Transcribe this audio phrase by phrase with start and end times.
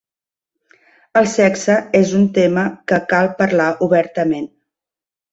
[1.19, 4.49] El sexe és un tema que cal parlar obertament.